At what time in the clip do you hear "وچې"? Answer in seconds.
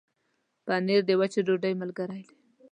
1.19-1.41